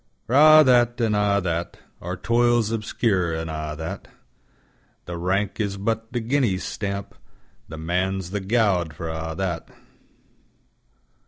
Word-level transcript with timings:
For 0.25 0.33
a' 0.33 0.63
that, 0.63 0.99
an' 0.99 1.13
a' 1.13 1.39
that. 1.41 1.77
Our 2.01 2.17
toils 2.17 2.71
obscure 2.71 3.35
an' 3.35 3.49
a' 3.49 3.75
that, 3.77 4.07
The 5.05 5.15
rank 5.15 5.59
is 5.59 5.77
but 5.77 6.11
the 6.11 6.19
guinea's 6.19 6.63
stamp, 6.63 7.13
The 7.67 7.77
Man's 7.77 8.31
the 8.31 8.39
gowd 8.39 8.95
for 8.95 9.09
a' 9.09 9.35
that. 9.37 9.69